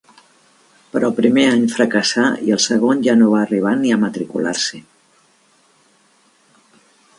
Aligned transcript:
Però 0.93 1.09
el 1.11 1.17
primer 1.19 1.43
any 1.49 1.67
fracassà 1.73 2.23
i 2.47 2.55
el 2.57 2.63
segon 2.65 3.05
ja 3.09 3.15
no 3.21 3.29
va 3.35 3.43
arribar 3.49 3.75
ni 3.83 3.93
a 3.95 4.01
matricular-s'hi. 4.07 4.83